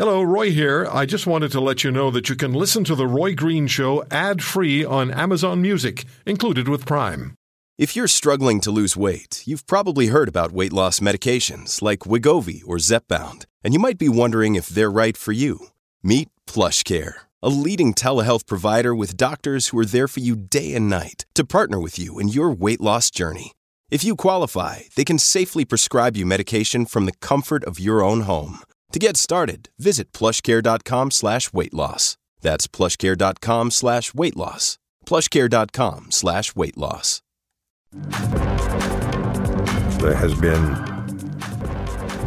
[0.00, 0.88] Hello, Roy here.
[0.90, 3.66] I just wanted to let you know that you can listen to The Roy Green
[3.66, 7.34] Show ad free on Amazon Music, included with Prime.
[7.76, 12.62] If you're struggling to lose weight, you've probably heard about weight loss medications like Wegovy
[12.66, 15.66] or Zepbound, and you might be wondering if they're right for you.
[16.02, 17.12] Meet PlushCare,
[17.42, 21.44] a leading telehealth provider with doctors who are there for you day and night to
[21.44, 23.52] partner with you in your weight loss journey.
[23.90, 28.22] If you qualify, they can safely prescribe you medication from the comfort of your own
[28.22, 28.60] home.
[28.92, 32.16] To get started, visit plushcare.com slash weight loss.
[32.40, 34.78] That's plushcare.com slash weight loss.
[35.06, 37.22] Plushcare.com slash weight loss.
[40.00, 40.74] There has been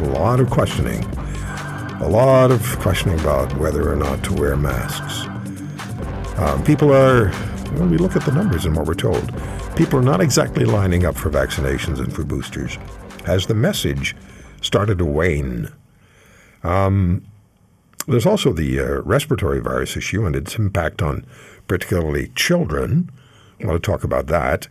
[0.06, 1.04] a lot of questioning,
[2.00, 5.26] a lot of questioning about whether or not to wear masks.
[6.38, 7.28] Um, people are,
[7.78, 9.30] when we look at the numbers and what we're told,
[9.76, 12.78] people are not exactly lining up for vaccinations and for boosters.
[13.26, 14.16] Has the message
[14.62, 15.70] started to wane?
[16.64, 17.24] Um,
[18.06, 21.24] there's also the uh, respiratory virus issue and its impact on
[21.68, 23.10] particularly children.
[23.62, 24.68] I want to talk about that.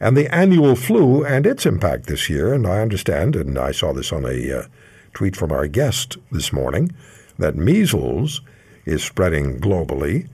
[0.00, 2.52] And the annual flu and its impact this year.
[2.52, 4.66] And I understand, and I saw this on a uh,
[5.12, 6.92] tweet from our guest this morning,
[7.38, 8.40] that measles
[8.84, 10.28] is spreading globally.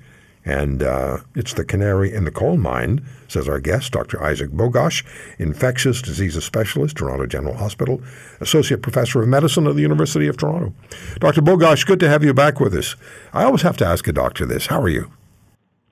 [0.48, 4.24] And uh, it's the canary in the coal mine, says our guest, Dr.
[4.24, 5.04] Isaac Bogoch,
[5.38, 8.00] infectious diseases specialist, Toronto General Hospital,
[8.40, 10.72] associate professor of medicine at the University of Toronto.
[11.20, 11.42] Dr.
[11.42, 12.96] Bogoch, good to have you back with us.
[13.34, 14.68] I always have to ask a doctor this.
[14.68, 15.12] How are you?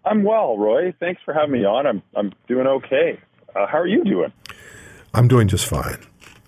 [0.06, 0.94] I'm well, Roy.
[1.00, 1.86] Thanks for having me on.
[1.86, 3.20] I'm I'm doing okay.
[3.54, 4.32] Uh, how are you doing?
[5.12, 5.98] I'm doing just fine.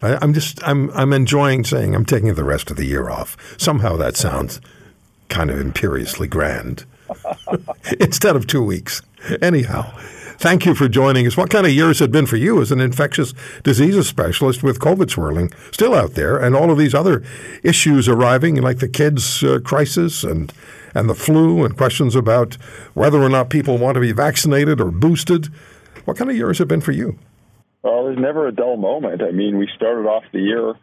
[0.00, 3.36] I, am just I'm I'm enjoying saying I'm taking the rest of the year off.
[3.58, 4.62] Somehow that sounds
[5.28, 6.86] kind of imperiously grand.
[8.00, 9.02] Instead of two weeks.
[9.42, 9.92] Anyhow,
[10.38, 11.36] thank you for joining us.
[11.36, 14.78] What kind of year has it been for you as an infectious diseases specialist with
[14.78, 17.22] COVID swirling still out there and all of these other
[17.62, 20.52] issues arriving, like the kids' uh, crisis and
[20.94, 22.54] and the flu and questions about
[22.94, 25.48] whether or not people want to be vaccinated or boosted?
[26.06, 27.18] What kind of year has it been for you?
[27.82, 29.22] Well, there's never a dull moment.
[29.22, 30.74] I mean, we started off the year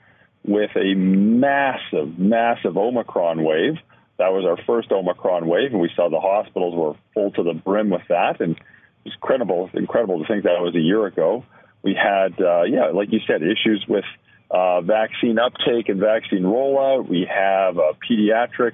[0.44, 3.78] with a massive, massive Omicron wave.
[4.18, 7.54] That was our first Omicron wave, and we saw the hospitals were full to the
[7.54, 8.40] brim with that.
[8.40, 8.56] And
[9.04, 11.44] it's incredible, incredible to think that was a year ago.
[11.84, 14.06] We had, uh, yeah, like you said, issues with
[14.50, 17.08] uh, vaccine uptake and vaccine rollout.
[17.08, 18.74] We have a pediatric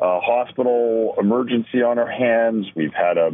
[0.00, 2.66] uh, hospital emergency on our hands.
[2.74, 3.30] We've had a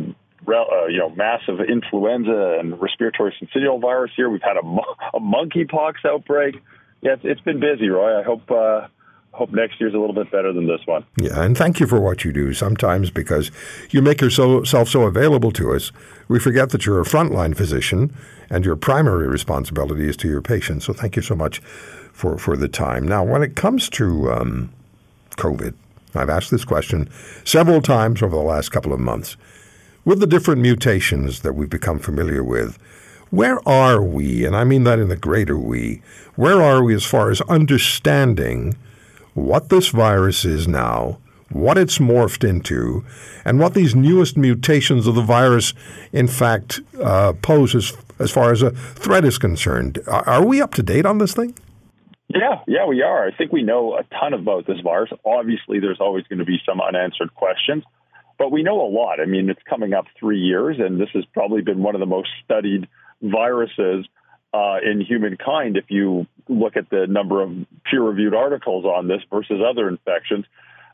[0.47, 4.29] uh, you know, massive influenza and respiratory syncytial virus here.
[4.29, 6.57] We've had a, a monkeypox outbreak.
[7.01, 8.19] Yeah, it's, it's been busy, Roy.
[8.19, 8.89] I hope uh,
[9.35, 11.05] hope next year's a little bit better than this one.
[11.17, 12.55] Yeah, and thank you for what you do.
[12.55, 13.51] Sometimes because
[13.91, 15.91] you make yourself so available to us,
[16.29, 18.15] we forget that you're a frontline physician
[18.49, 20.85] and your primary responsibility is to your patients.
[20.85, 21.59] So thank you so much
[22.13, 23.07] for, for the time.
[23.09, 24.73] Now, when it comes to um,
[25.33, 25.75] COVID,
[26.15, 27.11] I've asked this question
[27.43, 29.37] several times over the last couple of months.
[30.05, 32.79] With the different mutations that we've become familiar with,
[33.31, 36.03] where are we, and I mean that in the greater we,
[36.37, 38.77] where are we as far as understanding
[39.35, 41.19] what this virus is now,
[41.51, 43.05] what it's morphed into,
[43.45, 45.75] and what these newest mutations of the virus,
[46.13, 49.99] in fact, uh, pose as, as far as a threat is concerned?
[50.07, 51.55] Are, are we up to date on this thing?
[52.29, 53.29] Yeah, yeah, we are.
[53.29, 55.11] I think we know a ton about this virus.
[55.25, 57.85] Obviously, there's always going to be some unanswered questions,
[58.39, 59.21] but we know a lot.
[59.21, 62.07] I mean, it's coming up three years, and this has probably been one of the
[62.07, 62.89] most studied
[63.23, 64.07] viruses
[64.53, 67.51] uh, in humankind if you look at the number of
[67.91, 70.45] peer-reviewed articles on this versus other infections.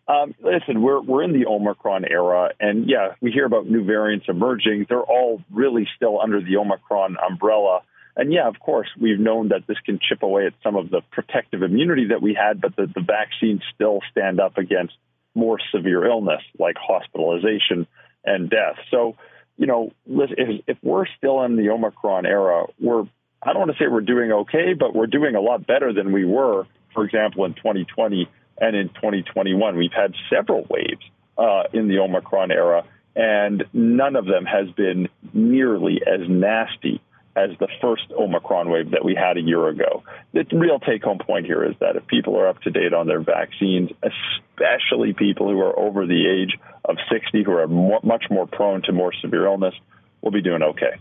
[0.08, 4.26] Um, listen, we're we're in the Omicron era, and yeah, we hear about new variants
[4.28, 4.86] emerging.
[4.88, 7.82] They're all really still under the Omicron umbrella.
[8.16, 11.00] And yeah, of course, we've known that this can chip away at some of the
[11.12, 14.94] protective immunity that we had, but the, the vaccines still stand up against
[15.34, 17.86] more severe illness like hospitalization
[18.24, 18.76] and death.
[18.90, 19.16] So,
[19.56, 23.04] you know, if, if we're still in the Omicron era, we're
[23.42, 26.12] I don't want to say we're doing okay, but we're doing a lot better than
[26.12, 28.28] we were, for example, in 2020
[28.58, 29.76] and in 2021.
[29.76, 31.02] We've had several waves
[31.38, 32.84] uh, in the Omicron era,
[33.16, 37.00] and none of them has been nearly as nasty
[37.36, 40.02] as the first Omicron wave that we had a year ago.
[40.32, 43.06] The real take home point here is that if people are up to date on
[43.06, 48.24] their vaccines, especially people who are over the age of 60, who are more, much
[48.30, 49.74] more prone to more severe illness,
[50.20, 50.98] we'll be doing okay.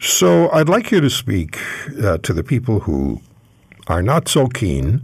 [0.00, 1.58] So I'd like you to speak
[2.02, 3.20] uh, to the people who
[3.88, 5.02] are not so keen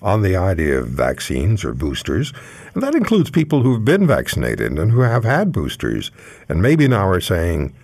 [0.00, 2.32] on the idea of vaccines or boosters,
[2.72, 6.12] and that includes people who've been vaccinated and who have had boosters,
[6.48, 7.74] and maybe now are saying,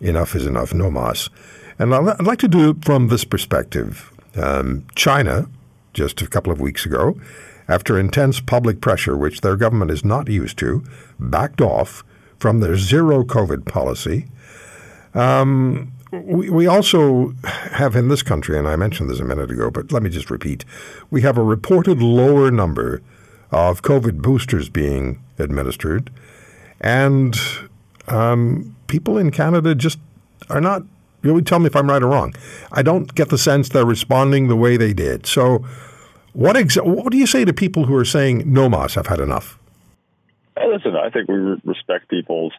[0.00, 1.30] enough is enough, no mas.
[1.78, 4.10] And I'd like to do it from this perspective.
[4.34, 5.46] Um, China,
[5.92, 7.20] just a couple of weeks ago,
[7.68, 10.82] after intense public pressure, which their government is not used to,
[11.20, 12.02] backed off
[12.40, 14.26] from their zero COVID policy.
[15.14, 19.70] Um, we, we also have in this country, and I mentioned this a minute ago,
[19.70, 20.64] but let me just repeat
[21.10, 23.02] we have a reported lower number
[23.50, 26.10] of COVID boosters being administered,
[26.80, 27.38] and
[28.08, 29.98] um, people in Canada just
[30.50, 30.82] are not.
[31.22, 32.34] Really, tell me if I'm right or wrong.
[32.72, 35.24] I don't get the sense they're responding the way they did.
[35.24, 35.64] So,
[36.32, 39.20] what exa- what do you say to people who are saying, "No, Moss, I've had
[39.20, 39.56] enough"?
[40.56, 42.52] Listen, I think we respect people's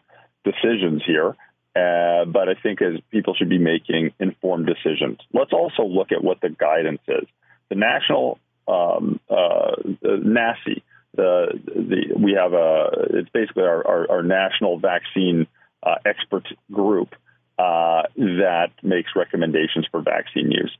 [0.44, 1.36] decisions here.
[1.76, 5.18] Uh, but I think as people should be making informed decisions.
[5.32, 7.26] Let's also look at what the guidance is.
[7.68, 8.38] The national
[8.68, 9.72] um, uh,
[10.04, 10.82] NACI,
[11.14, 15.46] the, the, we have a it's basically our, our, our national vaccine
[15.82, 17.14] uh, expert group
[17.58, 20.76] uh, that makes recommendations for vaccine use.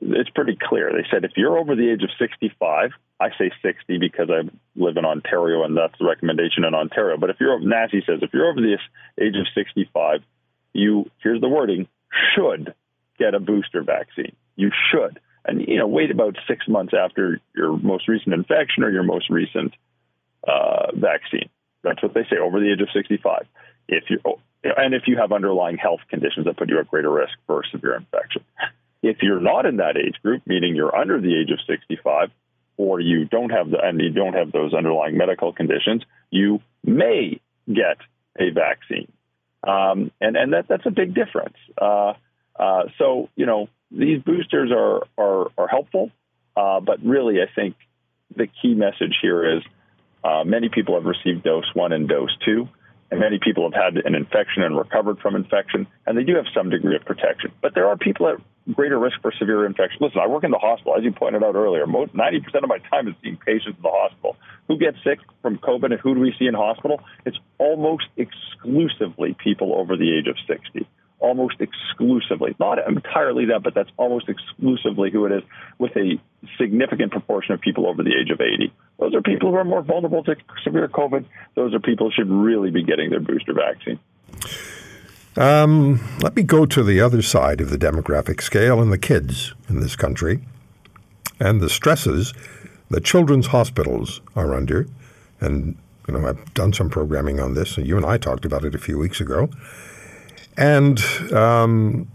[0.00, 0.92] It's pretty clear.
[0.92, 4.96] They said if you're over the age of 65, I say 60 because I live
[4.96, 7.16] in Ontario and that's the recommendation in Ontario.
[7.16, 8.76] But if you're NACI says if you're over the
[9.20, 10.20] age of 65,
[10.76, 11.88] you here's the wording
[12.34, 12.74] should
[13.18, 14.34] get a booster vaccine.
[14.56, 18.90] You should, and you know, wait about six months after your most recent infection or
[18.90, 19.74] your most recent
[20.46, 21.48] uh, vaccine.
[21.82, 23.46] That's what they say over the age of 65.
[23.88, 24.20] If you
[24.64, 27.96] and if you have underlying health conditions that put you at greater risk for severe
[27.96, 28.42] infection.
[29.02, 32.30] If you're not in that age group, meaning you're under the age of 65,
[32.76, 37.40] or you don't have the and you don't have those underlying medical conditions, you may
[37.68, 37.98] get
[38.38, 39.10] a vaccine.
[39.66, 41.56] Um, and and that that's a big difference.
[41.80, 42.14] Uh,
[42.58, 46.10] uh, so you know these boosters are are, are helpful,
[46.56, 47.74] uh, but really I think
[48.34, 49.62] the key message here is
[50.22, 52.68] uh, many people have received dose one and dose two,
[53.10, 56.46] and many people have had an infection and recovered from infection, and they do have
[56.54, 57.50] some degree of protection.
[57.60, 58.36] But there are people at
[58.74, 59.98] greater risk for severe infection.
[60.00, 61.86] Listen, I work in the hospital, as you pointed out earlier.
[61.86, 64.36] Most, 90% of my time is seeing patients in the hospital.
[64.68, 67.00] Who gets sick from COVID and who do we see in hospital?
[67.24, 70.88] It's almost exclusively people over the age of 60.
[71.18, 72.54] Almost exclusively.
[72.58, 75.42] Not entirely that, but that's almost exclusively who it is,
[75.78, 76.20] with a
[76.58, 78.72] significant proportion of people over the age of 80.
[78.98, 81.24] Those are people who are more vulnerable to severe COVID.
[81.54, 83.98] Those are people who should really be getting their booster vaccine.
[85.36, 89.54] Um, let me go to the other side of the demographic scale and the kids
[89.68, 90.40] in this country
[91.38, 92.32] and the stresses
[92.88, 94.88] that children's hospitals are under.
[95.40, 95.76] And,
[96.08, 98.74] you know, I've done some programming on this, and you and I talked about it
[98.74, 99.50] a few weeks ago.
[100.56, 100.98] And
[101.34, 102.08] um,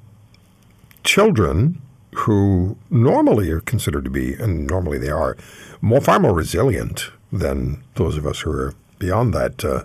[1.04, 1.80] children
[2.16, 5.38] who normally are considered to be, and normally they are,
[5.80, 9.84] more far more resilient than those of us who are beyond that uh,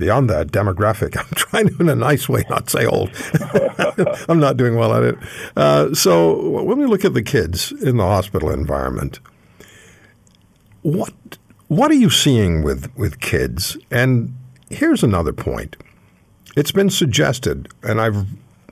[0.00, 1.16] beyond that demographic.
[1.18, 3.10] I'm trying to, in a nice way, not say old.
[4.28, 5.18] I'm not doing well at it.
[5.56, 9.20] Uh, so when we look at the kids in the hospital environment,
[10.82, 11.12] what
[11.68, 13.76] what are you seeing with with kids?
[13.90, 14.34] And
[14.70, 15.76] here's another point.
[16.56, 18.26] It's been suggested, and I've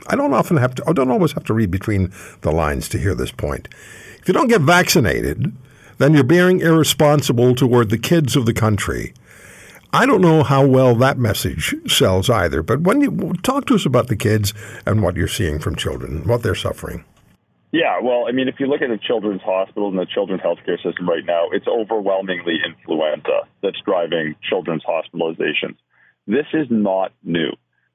[0.09, 2.99] I don't often have to I don't always have to read between the lines to
[2.99, 3.69] hear this point.
[4.21, 5.55] If you don't get vaccinated,
[5.99, 9.13] then you're being irresponsible toward the kids of the country
[9.93, 13.87] I don't know how well that message sells either, but when you talk to us
[13.87, 14.53] about the kids
[14.85, 17.05] and what you're seeing from children, what they're suffering.
[17.73, 20.83] Yeah, well, I mean, if you look at the children's hospital and the children's healthcare
[20.83, 25.77] system right now, it's overwhelmingly influenza that's driving children's hospitalizations.
[26.27, 27.51] This is not new.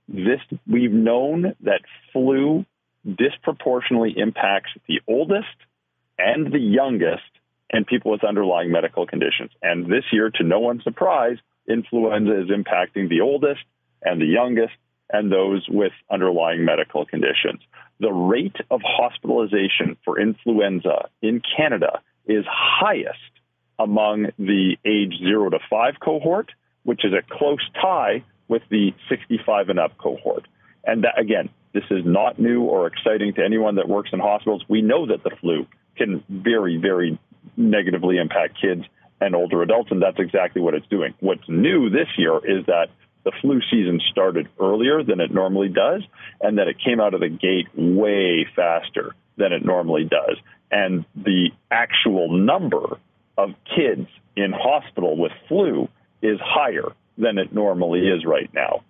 [0.08, 2.65] This we've known that flu
[3.06, 5.58] disproportionately impacts the oldest
[6.17, 7.22] and the youngest
[7.72, 9.51] and people with underlying medical conditions.
[9.62, 13.62] And this year, to no one's surprise, influenza is impacting the oldest
[14.01, 14.74] and the youngest
[15.10, 17.62] and those with underlying medical conditions.
[18.00, 23.20] The rate of hospitalization for influenza in Canada is highest
[23.79, 26.51] among the age 0 to 5 cohort,
[26.84, 30.48] which is a close tie with the 65 and up cohort.
[30.86, 34.63] And that, again, this is not new or exciting to anyone that works in hospitals.
[34.67, 35.65] We know that the flu
[35.96, 37.20] can very, very
[37.58, 38.84] negatively impact kids
[39.25, 41.13] and older adults, and that's exactly what it's doing.
[41.20, 42.88] What's new this year is that
[43.24, 46.03] the flu season started earlier than it normally does,
[46.42, 50.38] and that it came out of the gate way faster than it normally does.
[50.72, 52.98] And the actual number
[53.38, 55.88] of kids in hospital with flu
[56.22, 58.84] is higher than it normally is right now.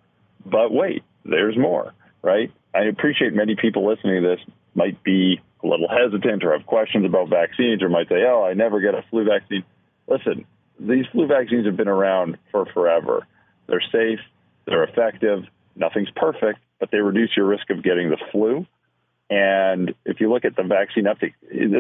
[0.45, 2.51] But wait, there's more, right?
[2.73, 4.39] I appreciate many people listening to this
[4.75, 8.53] might be a little hesitant or have questions about vaccines or might say, oh, I
[8.53, 9.63] never get a flu vaccine
[10.07, 10.45] listen,
[10.79, 13.27] these flu vaccines have been around for forever.
[13.67, 14.19] They're safe,
[14.65, 15.43] they're effective,
[15.75, 18.65] nothing's perfect, but they reduce your risk of getting the flu.
[19.29, 21.33] And if you look at the vaccine uptake,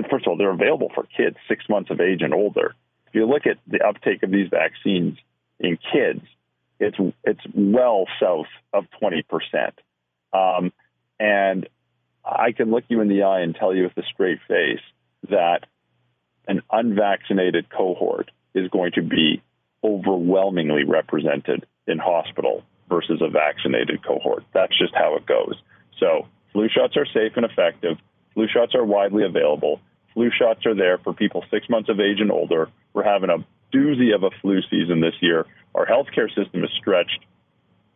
[0.09, 2.73] first of all, they're available for kids six months of age and older.
[3.07, 5.17] If you look at the uptake of these vaccines
[5.59, 6.21] in kids,
[6.79, 9.79] it's it's well south of 20 percent.
[10.33, 10.73] Um,
[11.19, 11.67] and
[12.25, 14.81] I can look you in the eye and tell you with a straight face
[15.29, 15.65] that
[16.47, 19.41] an unvaccinated cohort is going to be
[19.83, 24.43] overwhelmingly represented in hospital versus a vaccinated cohort.
[24.53, 25.55] That's just how it goes.
[25.99, 27.97] So flu shots are safe and effective.
[28.33, 29.79] Flu shots are widely available.
[30.13, 32.69] Flu shots are there for people six months of age and older.
[32.93, 33.45] We're having a
[33.75, 35.45] doozy of a flu season this year.
[35.73, 37.19] Our healthcare system is stretched,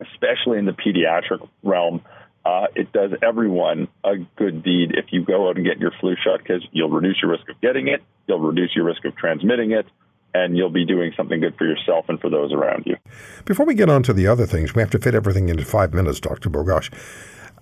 [0.00, 2.02] especially in the pediatric realm.
[2.48, 6.16] Uh, it does everyone a good deed if you go out and get your flu
[6.24, 9.72] shot because you'll reduce your risk of getting it, you'll reduce your risk of transmitting
[9.72, 9.84] it,
[10.32, 12.96] and you'll be doing something good for yourself and for those around you.
[13.44, 15.92] Before we get on to the other things, we have to fit everything into five
[15.92, 16.48] minutes, Dr.
[16.48, 16.90] Bogoch.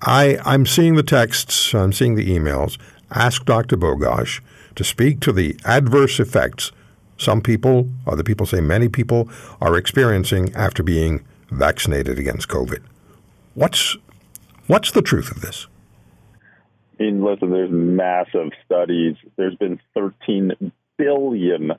[0.03, 2.79] I, I'm seeing the texts, I'm seeing the emails.
[3.11, 3.77] Ask Dr.
[3.77, 4.41] Bogoch
[4.77, 6.71] to speak to the adverse effects
[7.19, 9.29] some people, other people say many people,
[9.61, 12.83] are experiencing after being vaccinated against COVID.
[13.55, 13.97] What's
[14.67, 15.67] what's the truth of this?
[16.99, 19.17] I mean, listen, there's massive studies.
[19.37, 21.73] There's been 13 billion,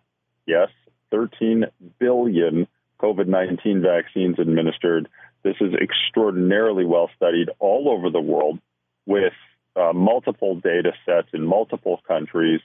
[0.45, 0.69] yes,
[1.11, 1.65] 13
[1.99, 2.67] billion
[3.01, 5.07] COVID 19 vaccines administered.
[5.43, 8.59] This is extraordinarily well studied all over the world
[9.05, 9.33] with
[9.75, 12.61] uh, multiple data sets in multiple countries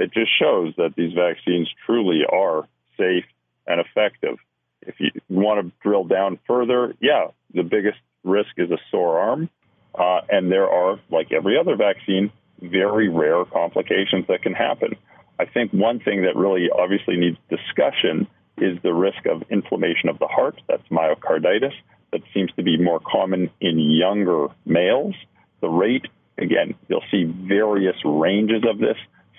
[0.00, 3.26] it just shows that these vaccines truly are safe
[3.66, 4.38] and effective.
[4.80, 9.50] If you want to drill down further, yeah, the biggest risk is a sore arm.
[9.94, 12.30] Uh, and there are, like every other vaccine,
[12.60, 14.96] very rare complications that can happen.
[15.38, 18.26] I think one thing that really obviously needs discussion
[18.58, 20.60] is the risk of inflammation of the heart.
[20.68, 21.72] That's myocarditis.
[22.12, 25.14] That seems to be more common in younger males.
[25.60, 26.06] The rate,
[26.36, 28.96] again, you'll see various ranges of this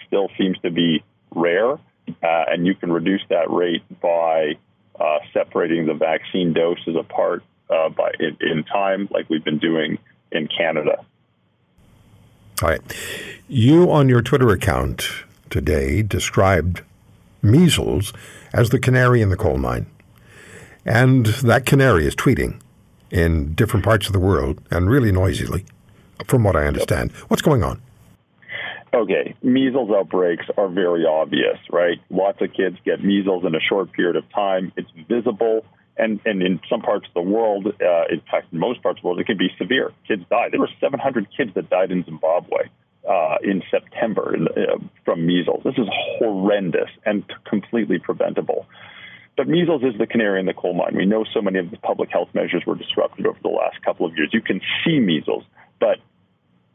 [0.08, 1.04] still seems to be
[1.36, 1.78] rare, uh,
[2.22, 4.54] and you can reduce that rate by
[5.00, 9.98] uh, separating the vaccine doses apart uh, by in, in, time, like we've been doing
[10.32, 11.04] in Canada.
[12.62, 12.82] All right,
[13.48, 15.08] you on your Twitter account
[15.50, 16.82] today described
[17.42, 18.14] measles
[18.54, 19.88] as the canary in the coal mine,
[20.86, 22.60] and that canary is tweeting
[23.10, 25.66] in different parts of the world and really noisily,
[26.26, 27.12] from what I understand.
[27.28, 27.82] What's going on?
[28.94, 31.98] Okay, measles outbreaks are very obvious, right?
[32.10, 34.74] Lots of kids get measles in a short period of time.
[34.76, 35.66] It's visible,
[35.98, 39.02] and, and in some parts of the world, uh, in fact, in most parts of
[39.04, 39.92] the world, it can be severe.
[40.08, 40.50] Kids die.
[40.50, 42.70] There were 700 kids that died in Zimbabwe
[43.08, 45.64] uh, in September uh, from measles.
[45.64, 48.66] This is horrendous and completely preventable.
[49.38, 50.96] But measles is the canary in the coal mine.
[50.96, 54.06] We know so many of the public health measures were disrupted over the last couple
[54.06, 54.30] of years.
[54.34, 55.44] You can see measles,
[55.80, 56.00] but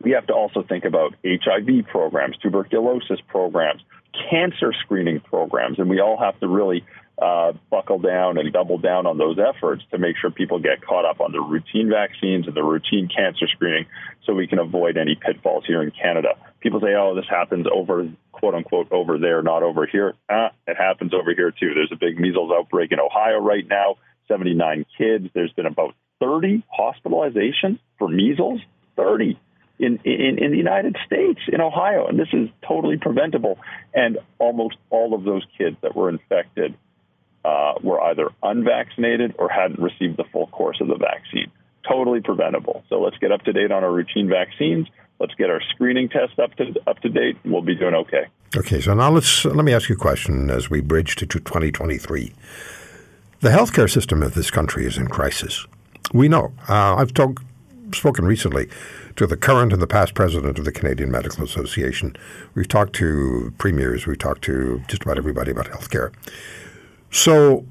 [0.00, 3.82] we have to also think about HIV programs, tuberculosis programs,
[4.30, 6.84] cancer screening programs, and we all have to really
[7.20, 11.04] uh, buckle down and double down on those efforts to make sure people get caught
[11.04, 13.86] up on the routine vaccines and the routine cancer screening
[14.24, 16.30] so we can avoid any pitfalls here in Canada.
[16.60, 20.14] People say, oh, this happens over, quote unquote, over there, not over here.
[20.28, 21.72] Ah, it happens over here too.
[21.74, 23.96] There's a big measles outbreak in Ohio right now,
[24.28, 25.28] 79 kids.
[25.32, 28.60] There's been about 30 hospitalizations for measles.
[28.96, 29.38] 30
[29.78, 33.58] in, in, in the United States, in Ohio, and this is totally preventable.
[33.94, 36.74] And almost all of those kids that were infected
[37.46, 41.50] uh, were either unvaccinated or hadn't received the full course of the vaccine.
[41.88, 42.82] Totally preventable.
[42.88, 44.88] So let's get up to date on our routine vaccines.
[45.20, 48.26] Let's get our screening tests up to up to date, we'll be doing okay.
[48.56, 52.32] Okay, so now let's let me ask you a question as we bridge to 2023.
[53.40, 55.66] The healthcare system of this country is in crisis.
[56.12, 56.52] We know.
[56.68, 57.42] Uh, I've talked
[57.94, 58.68] spoken recently
[59.14, 62.16] to the current and the past president of the Canadian Medical Association.
[62.54, 66.12] We've talked to premiers, we've talked to just about everybody about healthcare.
[67.16, 67.64] So,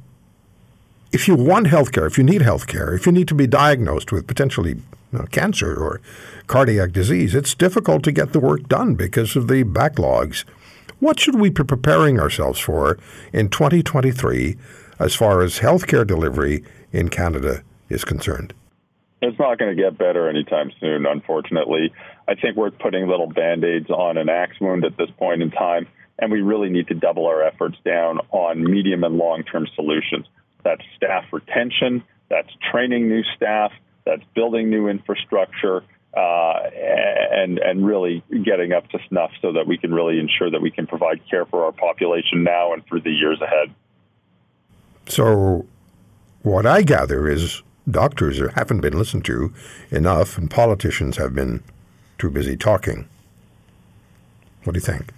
[1.11, 4.25] if you want healthcare, if you need healthcare, if you need to be diagnosed with
[4.25, 6.01] potentially you know, cancer or
[6.47, 10.45] cardiac disease, it's difficult to get the work done because of the backlogs.
[10.99, 12.97] What should we be preparing ourselves for
[13.31, 14.57] in 2023
[14.97, 18.51] as far as healthcare delivery in Canada is concerned?
[19.21, 21.93] It's not going to get better anytime soon, unfortunately.
[22.27, 25.51] I think we're putting little band aids on an axe wound at this point in
[25.51, 25.87] time,
[26.19, 30.25] and we really need to double our efforts down on medium and long term solutions.
[30.63, 33.71] That's staff retention, that's training new staff,
[34.05, 35.83] that's building new infrastructure.
[36.15, 36.69] Uh,
[37.31, 40.71] and and really getting up to snuff so that we can really ensure that we
[40.71, 43.75] can provide care for our population now and for the years ahead.
[45.07, 45.65] So,
[46.41, 49.53] what I gather is doctors haven't been listened to
[49.91, 51.63] enough, and politicians have been
[52.17, 53.09] too busy talking.
[54.63, 55.11] What do you think?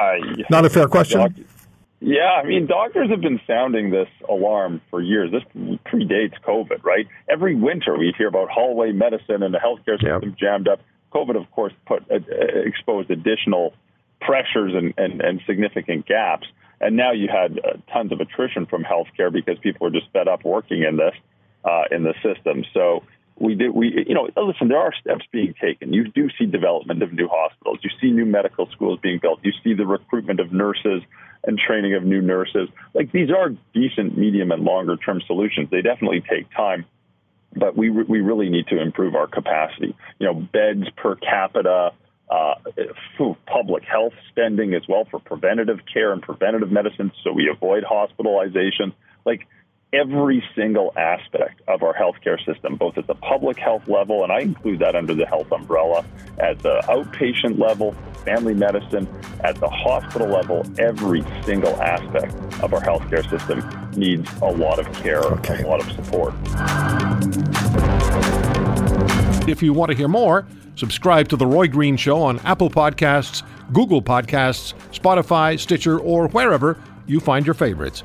[0.00, 1.20] I, Not a fair question.
[1.20, 1.32] Doc-
[2.00, 5.30] Yeah, I mean, doctors have been sounding this alarm for years.
[5.30, 5.42] This
[5.86, 7.06] predates COVID, right?
[7.28, 10.38] Every winter we hear about hallway medicine and the healthcare system yep.
[10.38, 10.80] jammed up.
[11.12, 12.18] COVID, of course, put uh,
[12.64, 13.74] exposed additional
[14.20, 16.46] pressures and, and, and significant gaps.
[16.80, 20.28] And now you had uh, tons of attrition from healthcare because people are just fed
[20.28, 21.14] up working in this
[21.64, 22.64] uh, in the system.
[22.72, 23.02] So
[23.40, 25.92] we did we you know listen there are steps being taken.
[25.92, 27.78] You do see development of new hospitals.
[27.82, 29.40] You see new medical schools being built.
[29.42, 31.02] You see the recruitment of nurses
[31.44, 32.68] and training of new nurses.
[32.94, 35.68] Like these are decent medium and longer term solutions.
[35.70, 36.84] They definitely take time
[37.54, 39.96] but we we really need to improve our capacity.
[40.18, 41.92] You know beds per capita
[42.30, 42.54] uh,
[43.46, 48.92] public health spending as well for preventative care and preventative medicine so we avoid hospitalization.
[49.26, 49.46] Like
[49.92, 54.40] every single aspect of our healthcare system, both at the public health level, and I
[54.40, 56.04] include that under the health umbrella,
[56.38, 57.92] at the outpatient level,
[58.24, 59.08] family medicine,
[59.42, 64.90] at the hospital level, every single aspect of our healthcare system needs a lot of
[65.02, 65.62] care, okay.
[65.62, 66.34] a lot of support.
[69.48, 73.42] If you want to hear more, subscribe to The Roy Green Show on Apple Podcasts,
[73.72, 76.78] Google Podcasts, Spotify, Stitcher, or wherever
[77.08, 78.04] you find your favorites.